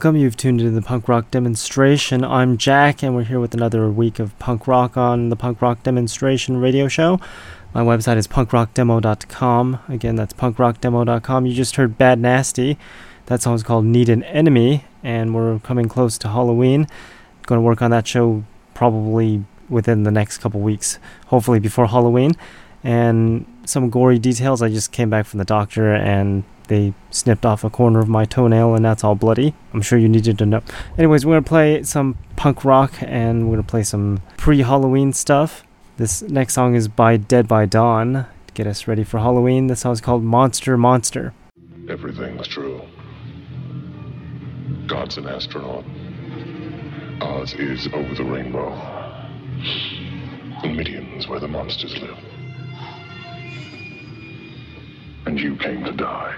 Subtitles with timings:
[0.00, 0.16] welcome.
[0.18, 2.24] You've tuned into the punk rock demonstration.
[2.24, 5.82] I'm Jack, and we're here with another week of punk rock on the punk rock
[5.82, 7.20] demonstration radio show.
[7.74, 9.78] My website is punkrockdemo.com.
[9.90, 11.44] Again, that's punkrockdemo.com.
[11.44, 12.78] You just heard Bad Nasty.
[13.26, 16.86] That song's called Need an Enemy, and we're coming close to Halloween.
[17.42, 22.32] Going to work on that show probably within the next couple weeks, hopefully before Halloween.
[22.82, 24.62] And some gory details.
[24.62, 28.24] I just came back from the doctor and they snipped off a corner of my
[28.24, 29.54] toenail and that's all bloody.
[29.74, 30.62] I'm sure you needed to know.
[30.96, 35.64] Anyways, we're to play some punk rock and we're to play some pre Halloween stuff.
[35.96, 39.66] This next song is by Dead by Dawn to get us ready for Halloween.
[39.66, 41.34] This song is called Monster Monster.
[41.88, 42.80] Everything's true.
[44.86, 45.84] God's an astronaut.
[47.20, 48.70] Oz is over the rainbow.
[50.62, 52.16] And Midian's where the monsters live.
[55.26, 56.34] And you came to die.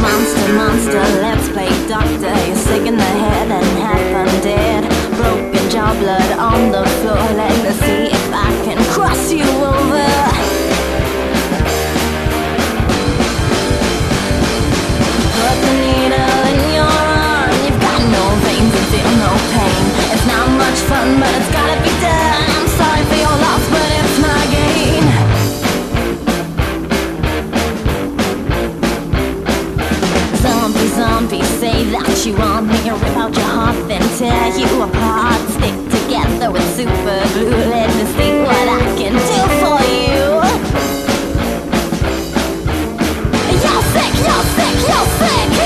[0.00, 2.34] Monster, monster, let's play doctor.
[2.46, 4.82] You're sick in the head and half undead.
[5.16, 7.16] Broken jaw, blood on the floor.
[7.16, 8.78] Let me see if I can
[20.26, 22.42] Not much fun, but it's gotta be done.
[22.56, 24.42] I'm sorry for your loss, but it's my.
[30.42, 35.40] Zombie, zombie, say that you want me rip out your heart, then tear you apart.
[35.58, 37.50] Stick together with super glue.
[37.70, 40.22] Let me see what I can do for you.
[43.62, 45.61] You're sick, you're sick, you're sick.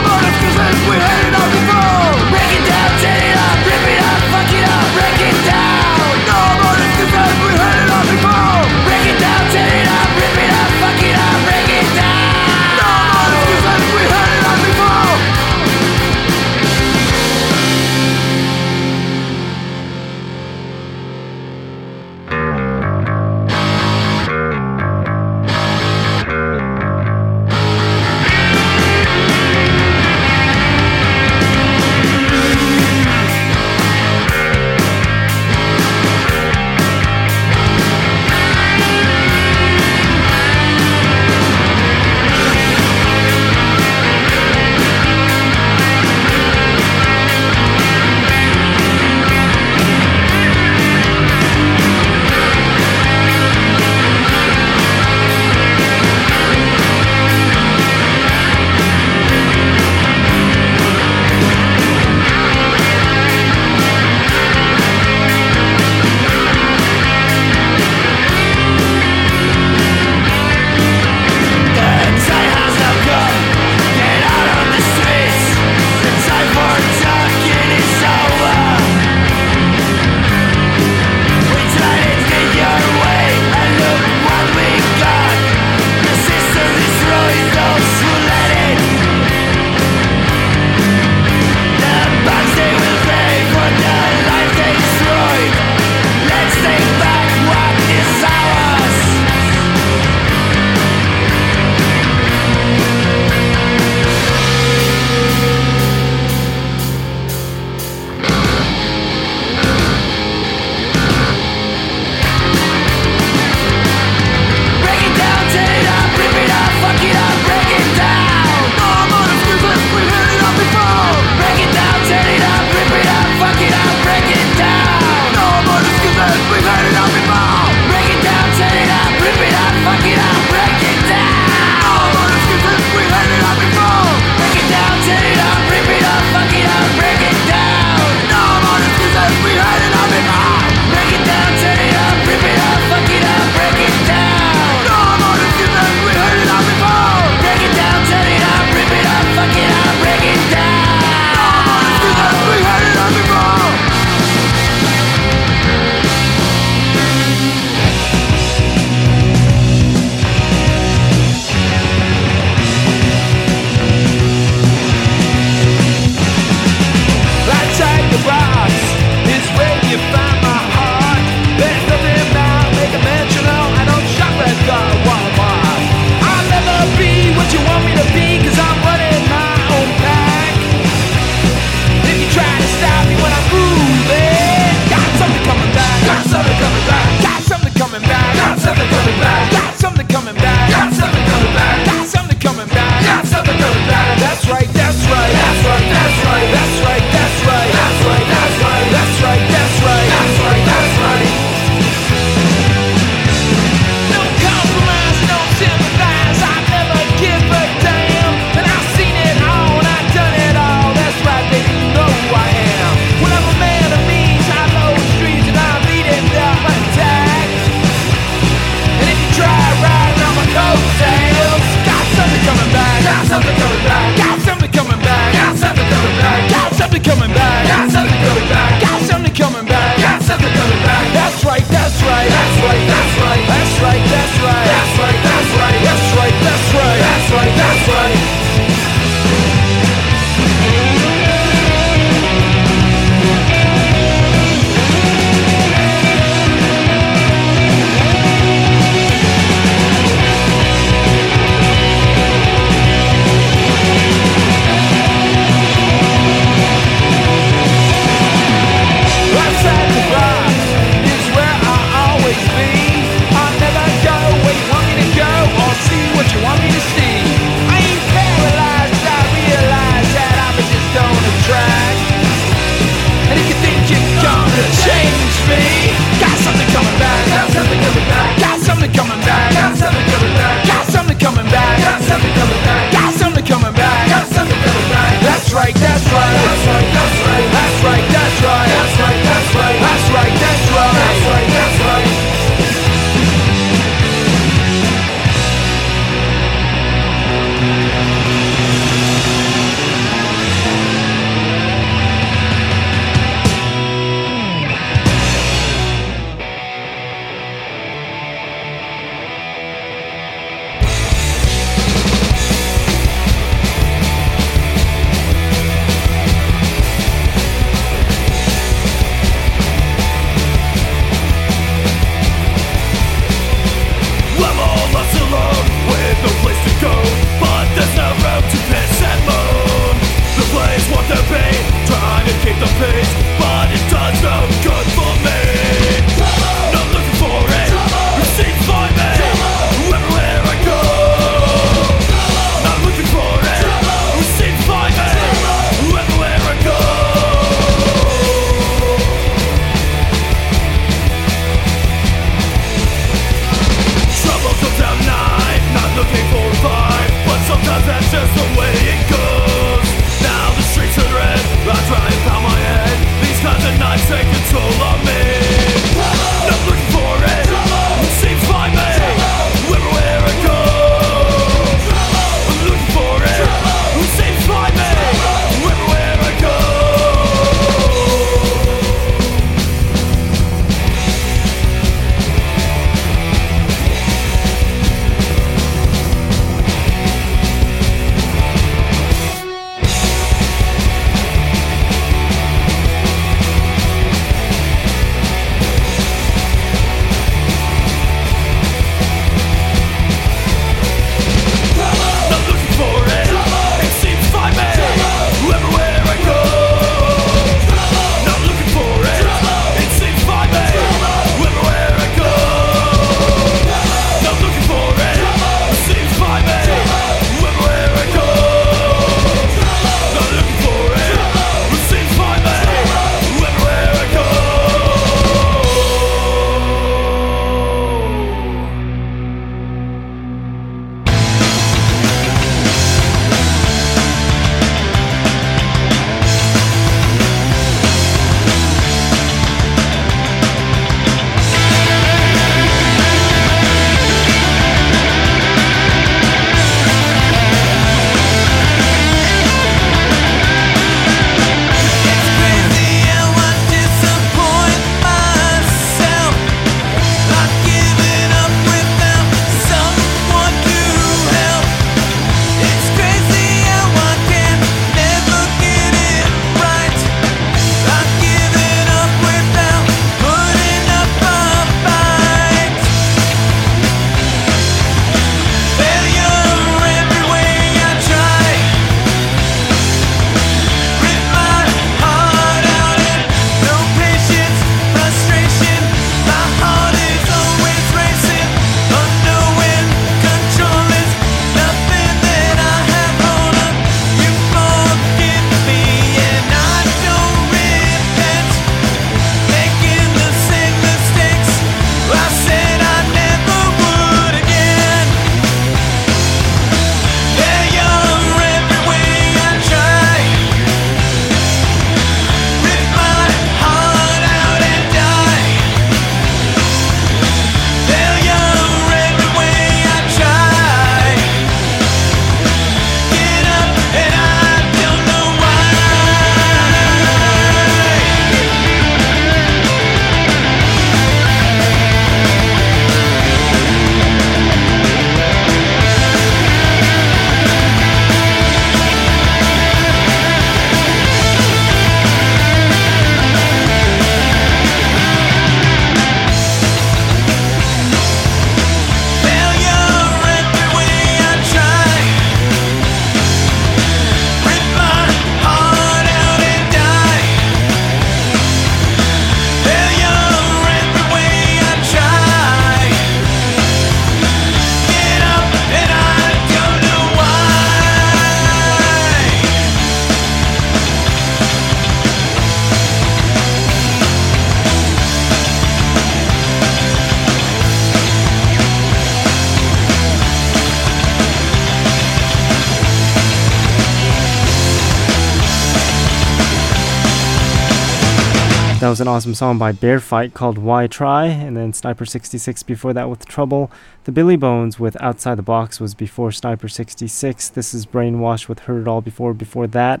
[588.86, 592.62] That was an awesome song by Bear Fight called Why Try, and then Sniper 66
[592.62, 593.68] before that with Trouble.
[594.04, 597.48] The Billy Bones with Outside the Box was before Sniper 66.
[597.48, 600.00] This is Brainwash with Heard It All Before, before that.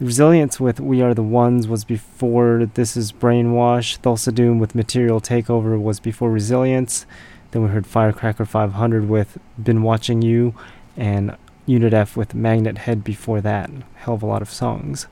[0.00, 4.00] Resilience with We Are the Ones was before This is Brainwash.
[4.00, 7.06] Thulsa Doom with Material Takeover was before Resilience.
[7.52, 10.56] Then we heard Firecracker 500 with Been Watching You,
[10.96, 11.36] and
[11.68, 13.70] Unit F with Magnet Head before that.
[13.96, 15.06] Hell of a lot of songs.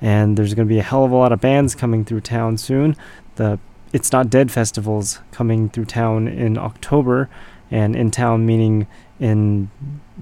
[0.00, 2.58] And there's going to be a hell of a lot of bands coming through town
[2.58, 2.96] soon.
[3.36, 3.58] The
[3.92, 7.28] It's Not Dead festivals coming through town in October,
[7.70, 8.86] and in town meaning
[9.18, 9.70] in,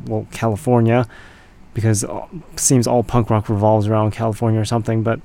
[0.06, 1.06] well, California,
[1.74, 2.10] because it
[2.56, 5.20] seems all punk rock revolves around California or something, but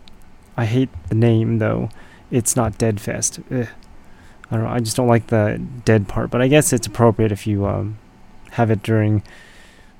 [0.57, 1.89] I hate the name though.
[2.31, 3.39] It's Not Dead Fest.
[3.51, 3.67] Ugh.
[4.49, 7.31] I don't know, I just don't like the dead part, but I guess it's appropriate
[7.31, 7.97] if you um,
[8.51, 9.23] have it during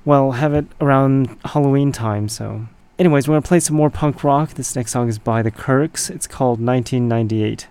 [0.06, 2.66] well, have it around Halloween time, so.
[2.98, 4.54] Anyways, we're gonna play some more punk rock.
[4.54, 6.08] This next song is by the Kirks.
[6.08, 7.66] It's called 1998.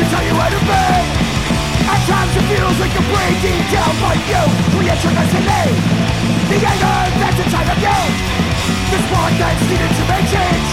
[0.00, 0.86] Can tell you how to be.
[1.84, 4.42] At times it feels like you're breaking down, but you
[4.72, 5.76] create your destiny.
[6.48, 8.00] The anger that's inside of you.
[8.88, 10.68] The spark that's needed to make change.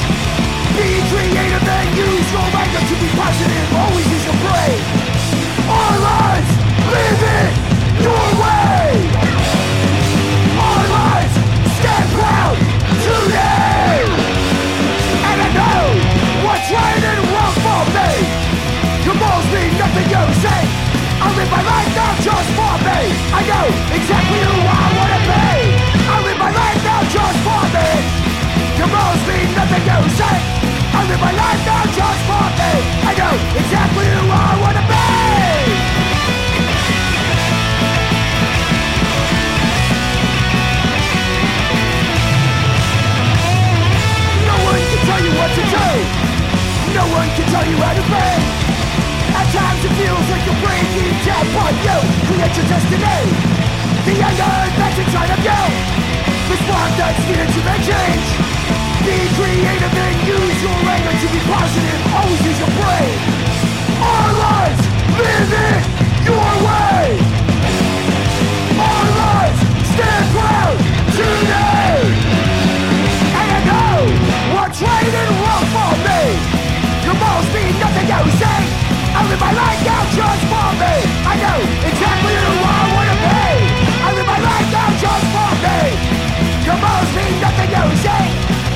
[0.80, 3.68] Be creative and use your anger to be positive.
[3.76, 4.80] Always use your brain.
[5.68, 6.52] Our lives,
[6.88, 7.67] live it
[19.88, 20.62] nothing you say.
[21.24, 23.00] I live my life now just for me.
[23.32, 25.48] I know exactly who I wanna be.
[26.12, 27.90] I live my life now just for me.
[28.78, 30.36] Your morals mean nothing you say.
[30.92, 32.74] I live my life not just for me.
[33.08, 35.08] I know exactly who I wanna be.
[44.48, 45.88] No one can tell you what to do.
[46.98, 48.57] No one can tell you how to be.
[49.38, 53.22] At times it feels like you're breaking down, but you create your destiny.
[54.10, 55.62] The anger that's inside of you.
[56.68, 58.28] Spark that's needed to make change.
[59.08, 62.00] Be creative and use your anger to be positive.
[62.12, 63.16] Always use your brain.
[64.04, 64.84] Our lives,
[65.16, 65.84] live it
[66.28, 67.04] your way.
[68.76, 69.60] Our lives,
[69.96, 70.78] stand proud
[71.16, 71.96] today.
[73.40, 73.96] And I know
[74.60, 76.24] what's right and wrong for me.
[77.06, 78.67] Your morals mean nothing you say.
[79.18, 80.94] I live my life now just for me.
[81.26, 81.58] I know
[81.90, 83.50] exactly who I wanna be.
[84.06, 85.82] I live my life now just for me.
[86.62, 87.74] Your morals mean nothing
[88.06, 88.24] say.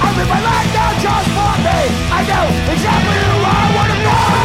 [0.02, 1.80] I live my life now just for me.
[2.18, 4.10] I know exactly who I wanna be.
[4.10, 4.42] Our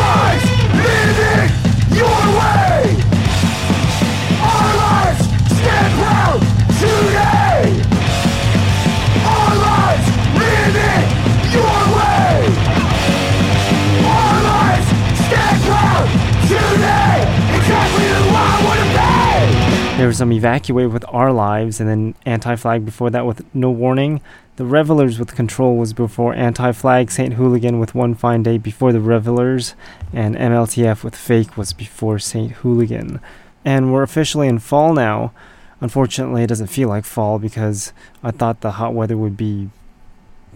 [20.16, 24.22] some Evacuate with Our Lives, and then Anti Flag before that with No Warning.
[24.56, 28.92] The Revelers with Control was before Anti Flag, Saint Hooligan with One Fine Day before
[28.92, 29.74] the Revelers,
[30.14, 33.20] and MLTF with Fake was before Saint Hooligan.
[33.62, 35.34] And we're officially in fall now.
[35.82, 37.92] Unfortunately, it doesn't feel like fall because
[38.22, 39.68] I thought the hot weather would be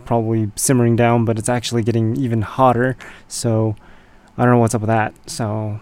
[0.07, 2.97] probably simmering down, but it's actually getting even hotter.
[3.29, 3.77] So
[4.39, 5.13] I don't know what's up with that.
[5.27, 5.81] So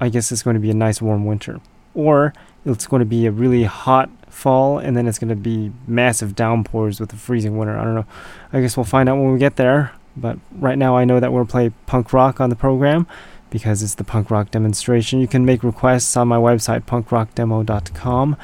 [0.00, 1.60] I guess it's going to be a nice warm winter.
[1.94, 2.32] Or
[2.64, 6.34] it's going to be a really hot fall and then it's going to be massive
[6.34, 7.78] downpours with a freezing winter.
[7.78, 8.06] I don't know.
[8.52, 9.92] I guess we'll find out when we get there.
[10.16, 13.06] But right now I know that we'll play punk rock on the program
[13.48, 15.20] because it's the punk rock demonstration.
[15.20, 18.36] You can make requests on my website punkrockdemo.com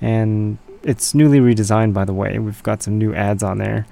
[0.00, 2.38] and it's newly redesigned by the way.
[2.38, 3.86] We've got some new ads on there.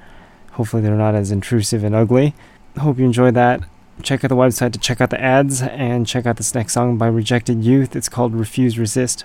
[0.52, 2.34] Hopefully they're not as intrusive and ugly.
[2.78, 3.62] Hope you enjoy that.
[4.02, 6.96] Check out the website to check out the ads and check out this next song
[6.96, 7.94] by Rejected Youth.
[7.94, 9.24] It's called Refuse Resist.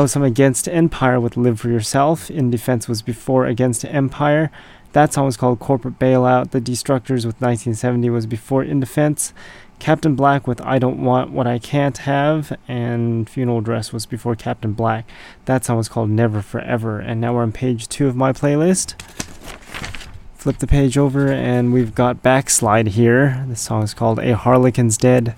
[0.00, 2.30] That was from Against Empire with Live for Yourself.
[2.30, 4.50] In Defense was before Against Empire.
[4.92, 6.52] That song was called Corporate Bailout.
[6.52, 9.34] The Destructors with 1970 was before In Defense.
[9.78, 12.58] Captain Black with I Don't Want What I Can't Have.
[12.66, 15.06] And Funeral Dress was before Captain Black.
[15.44, 16.98] That song was called Never Forever.
[16.98, 18.98] And now we're on page two of my playlist.
[20.34, 23.44] Flip the page over and we've got Backslide here.
[23.46, 25.34] The song is called A Harlequin's Dead.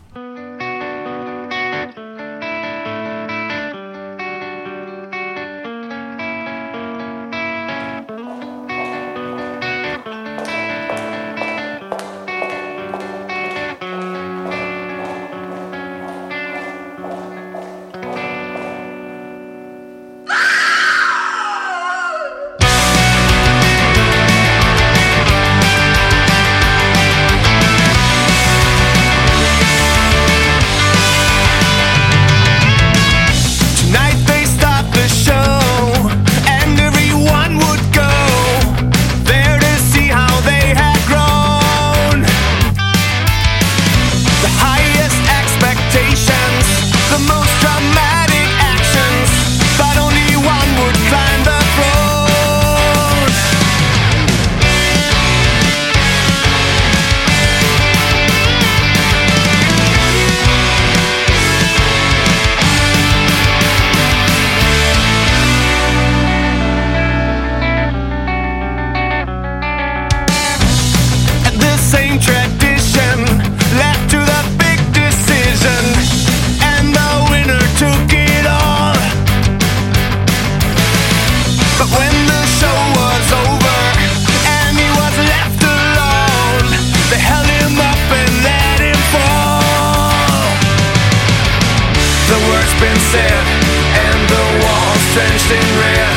[95.13, 96.17] Drenched in red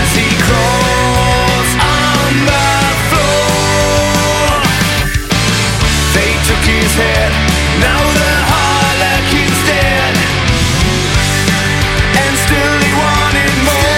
[0.00, 2.72] as he crawls on the
[3.12, 4.56] floor.
[6.16, 7.28] They took his head,
[7.76, 10.16] now the harlequin's dead,
[12.24, 13.92] and still he wanted more.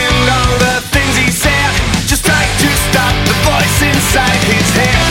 [0.00, 1.72] And all the things he said
[2.08, 5.03] just tried to stop the voice inside his head.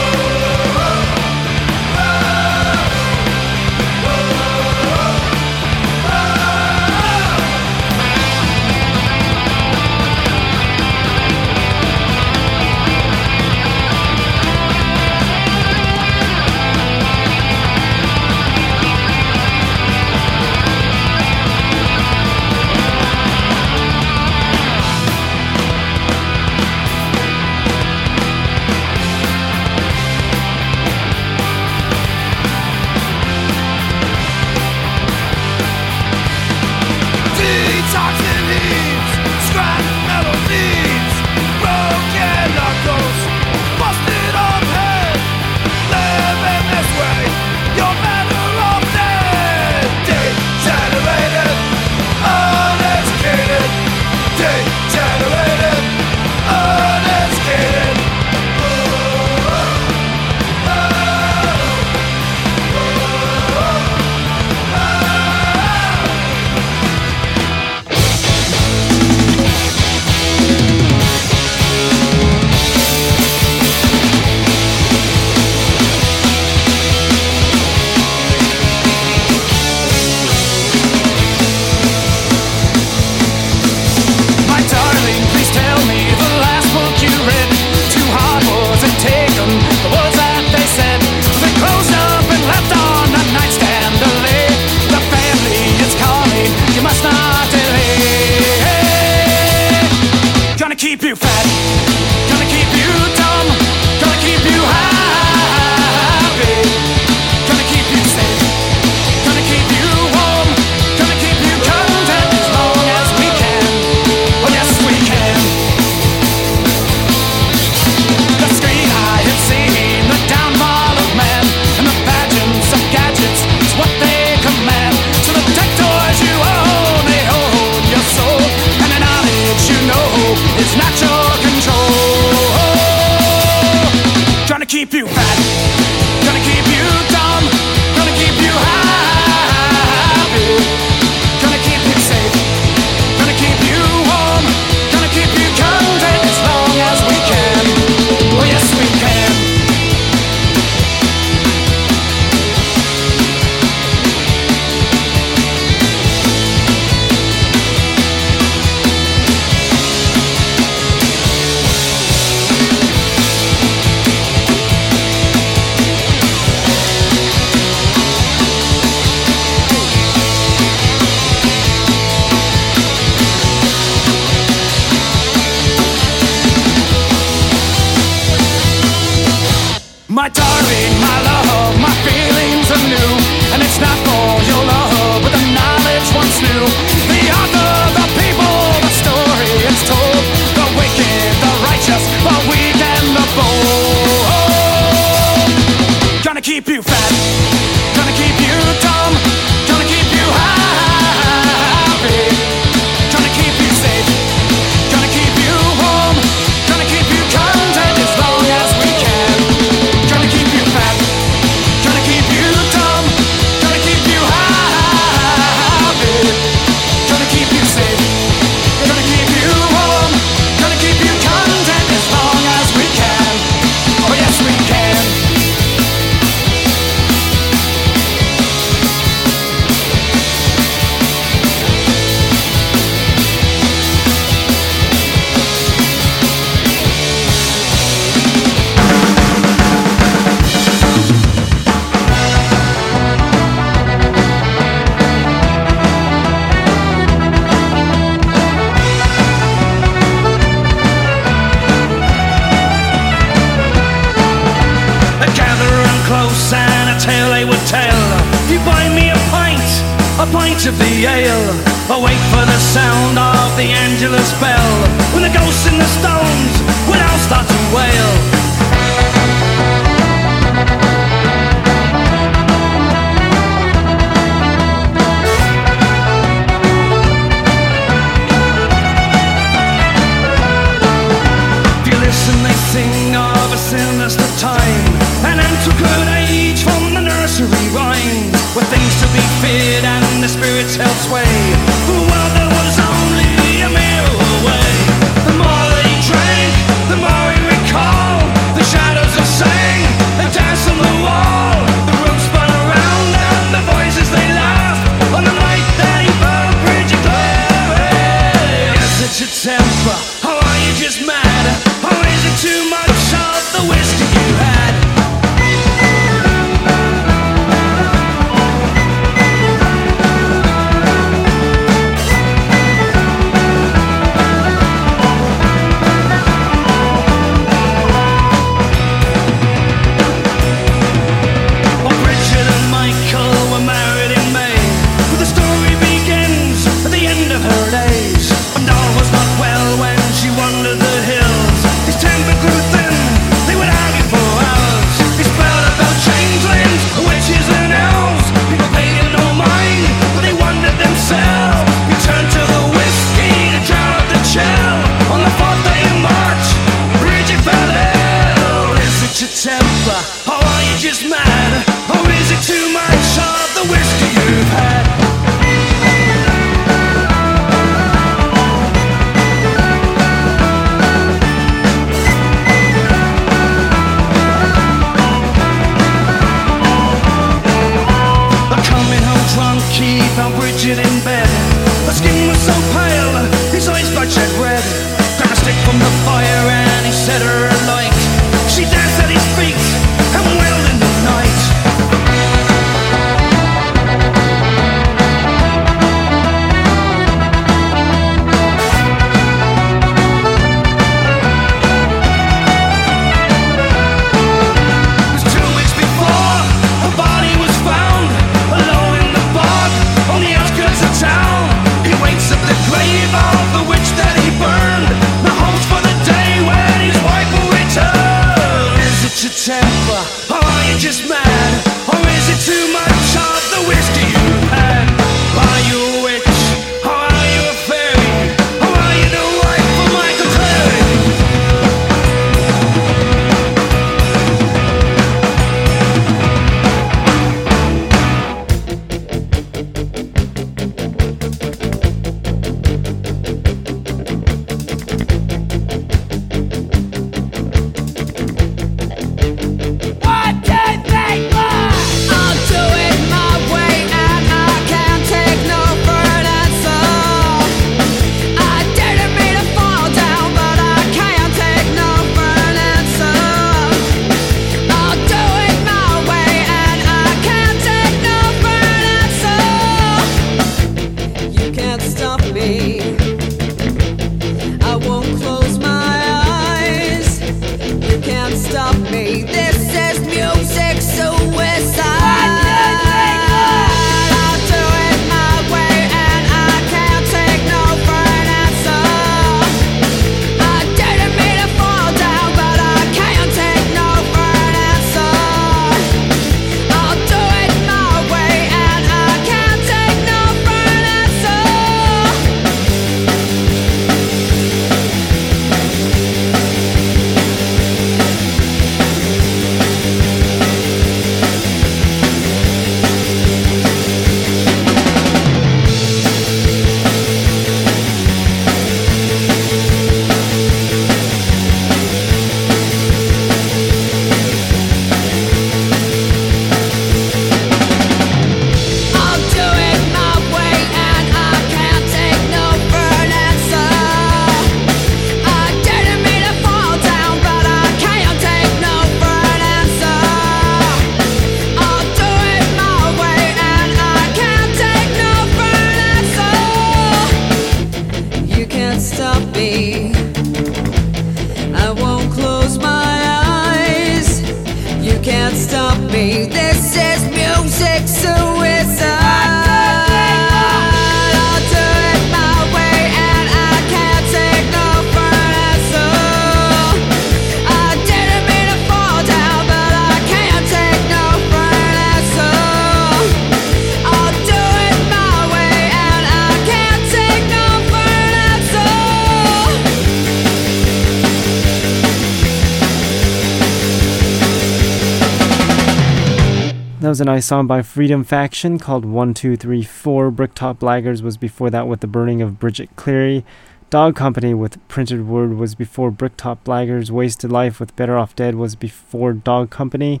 [586.98, 590.10] Was a nice song by Freedom Faction called 1234.
[590.10, 593.24] Bricktop Blaggers was before that with The Burning of Bridget Cleary.
[593.70, 596.90] Dog Company with Printed Word was before Bricktop Blaggers.
[596.90, 600.00] Wasted Life with Better Off Dead was before Dog Company.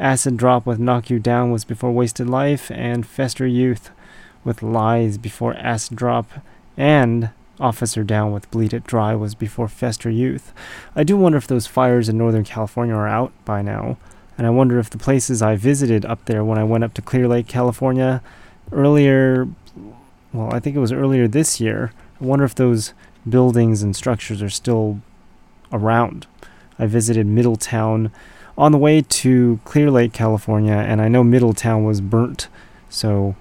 [0.00, 2.70] Acid Drop with Knock You Down was before Wasted Life.
[2.70, 3.90] And Fester Youth
[4.42, 6.30] with Lies before Acid Drop.
[6.78, 7.28] And
[7.60, 10.54] Officer Down with Bleed It Dry was before Fester Youth.
[10.96, 13.98] I do wonder if those fires in Northern California are out by now.
[14.38, 17.02] And I wonder if the places I visited up there when I went up to
[17.02, 18.22] Clear Lake, California
[18.70, 19.48] earlier,
[20.32, 22.94] well, I think it was earlier this year, I wonder if those
[23.28, 25.00] buildings and structures are still
[25.72, 26.26] around.
[26.78, 28.12] I visited Middletown
[28.56, 32.48] on the way to Clear Lake, California, and I know Middletown was burnt,
[32.88, 33.34] so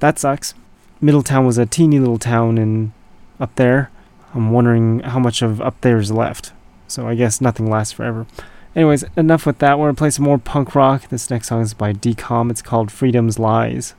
[0.00, 0.54] that sucks.
[1.00, 2.92] Middletown was a teeny little town in
[3.38, 3.90] up there.
[4.34, 6.52] I'm wondering how much of up there is left.
[6.88, 8.26] So I guess nothing lasts forever.
[8.76, 9.78] Anyways, enough with that.
[9.78, 11.08] We're gonna play some more punk rock.
[11.08, 12.50] This next song is by Decom.
[12.50, 13.94] It's called Freedom's Lies.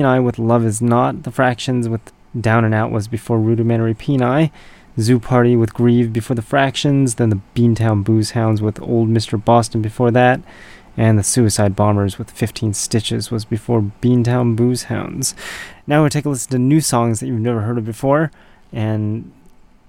[0.00, 1.24] Peni with Love Is Not.
[1.24, 2.00] The Fractions with
[2.38, 4.50] Down and Out was before Rudimentary Peni.
[4.98, 7.16] Zoo Party with Grieve before the Fractions.
[7.16, 9.42] Then the Beantown Booze Hounds with Old Mr.
[9.42, 10.40] Boston before that.
[10.96, 15.34] And the Suicide Bombers with 15 Stitches was before Beantown Booze Hounds.
[15.86, 18.30] Now we'll take a listen to new songs that you've never heard of before.
[18.72, 19.30] And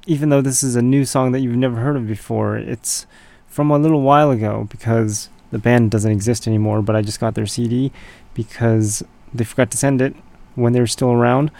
[0.08, 3.06] even though this is a new song that you've never heard of before, it's
[3.48, 7.36] from a little while ago because the band doesn't exist anymore, but I just got
[7.36, 7.94] their CD
[8.34, 10.16] because they forgot to send it
[10.56, 11.52] when they were still around.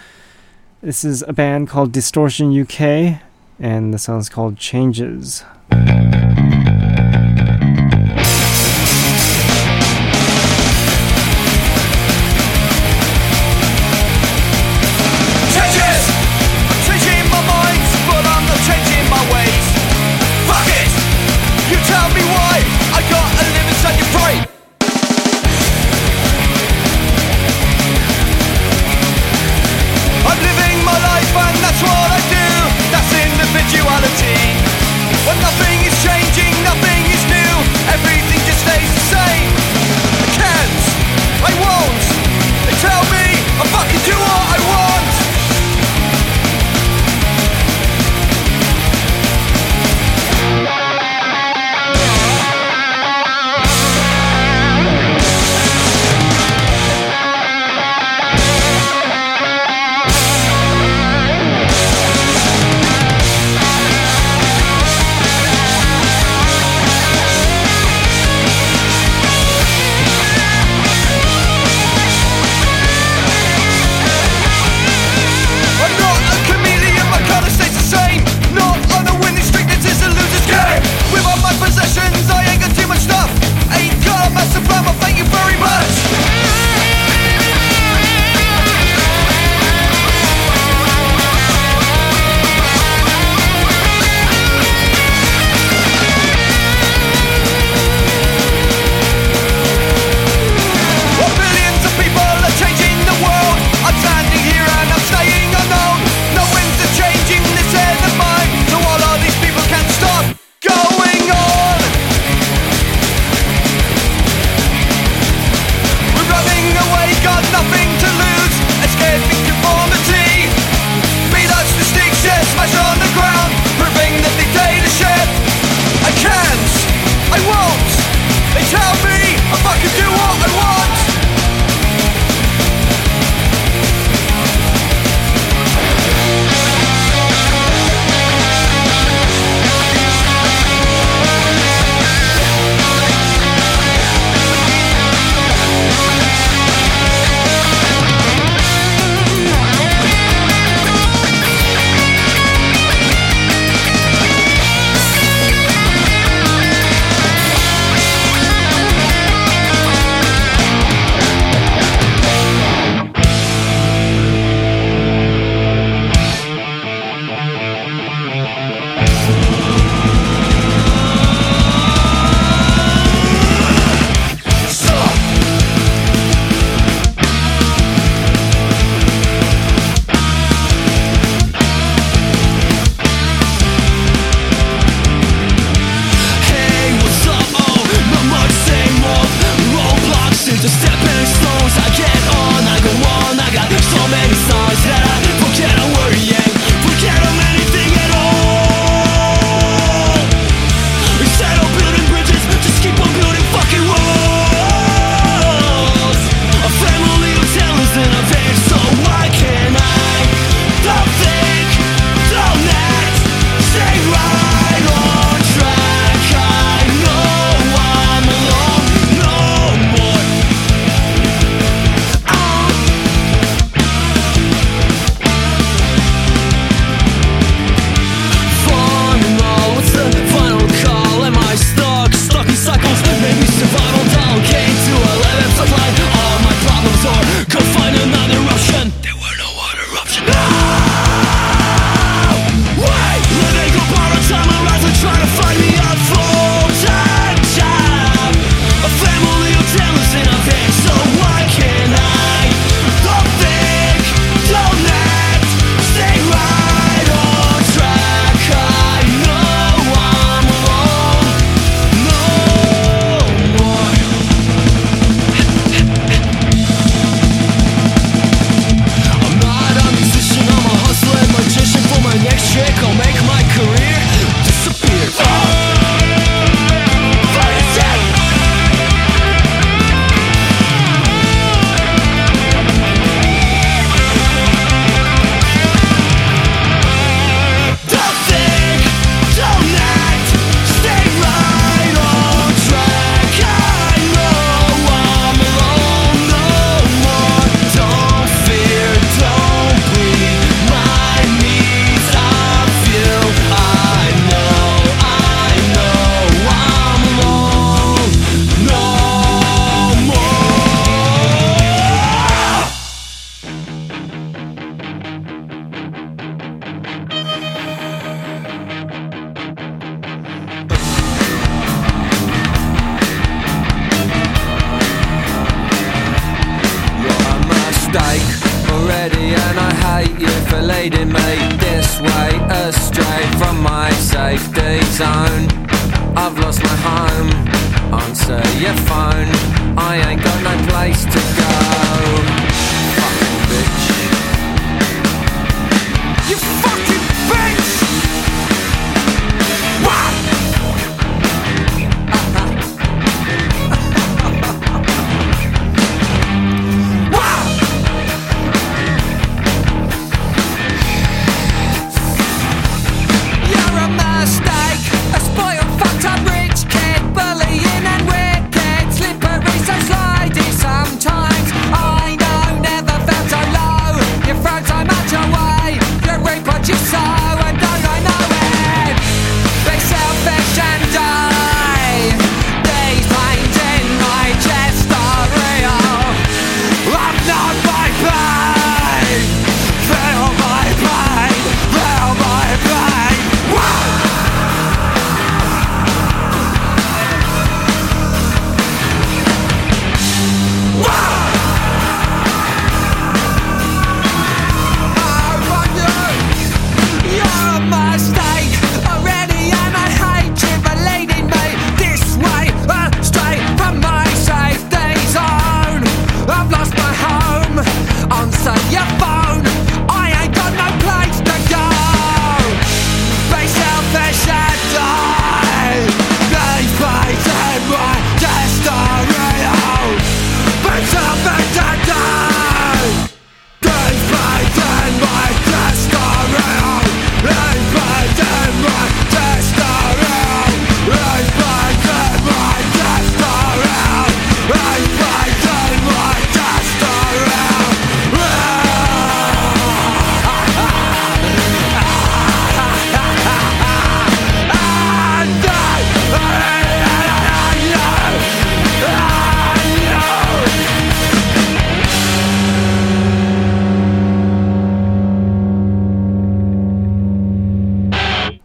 [0.82, 3.22] This is a band called Distortion UK,
[3.60, 5.44] and the song is called Changes.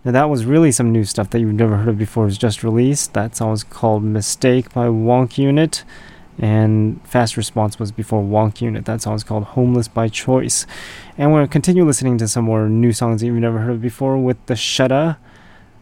[0.06, 2.22] Now that was really some new stuff that you've never heard of before.
[2.22, 3.12] It was just released.
[3.14, 5.82] That song was called "Mistake" by Wonk Unit,
[6.38, 8.84] and Fast Response was before Wonk Unit.
[8.84, 10.64] That song is called "Homeless by Choice."
[11.18, 13.82] And we're gonna continue listening to some more new songs that you've never heard of
[13.82, 15.16] before with the Shudda.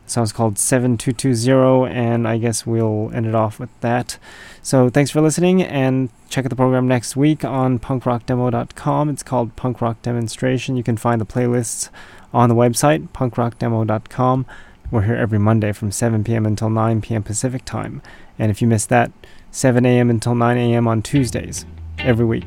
[0.06, 4.16] The song's called 7220, and I guess we'll end it off with that.
[4.62, 9.10] So thanks for listening, and check out the program next week on punkrockdemo.com.
[9.10, 10.78] It's called Punk Rock Demonstration.
[10.78, 11.90] You can find the playlists
[12.34, 14.46] on the website, punkrockdemo.com.
[14.90, 16.44] We're here every Monday from 7 p.m.
[16.44, 17.22] until 9 p.m.
[17.22, 18.02] Pacific time.
[18.38, 19.12] And if you miss that,
[19.50, 20.10] 7 a.m.
[20.10, 20.86] until 9 a.m.
[20.86, 21.64] on Tuesdays,
[21.98, 22.44] every week.